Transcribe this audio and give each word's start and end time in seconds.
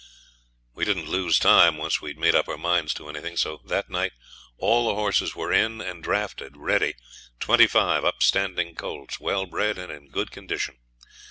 We 0.73 0.83
didn't 0.83 1.11
lose 1.11 1.37
time 1.37 1.77
once 1.77 2.01
we'd 2.01 2.17
made 2.17 2.33
up 2.33 2.47
our 2.49 2.57
minds 2.57 2.91
to 2.95 3.07
anything. 3.07 3.37
So 3.37 3.61
that 3.65 3.87
night 3.87 4.13
all 4.57 4.87
the 4.87 4.95
horses 4.95 5.35
were 5.35 5.53
in 5.53 5.79
and 5.79 6.01
drafted 6.01 6.57
ready 6.57 6.95
twenty 7.39 7.67
five 7.67 8.03
upstanding 8.03 8.73
colts, 8.73 9.19
well 9.19 9.45
bred, 9.45 9.77
and 9.77 9.91
in 9.91 10.09
good 10.09 10.31
condition. 10.31 10.79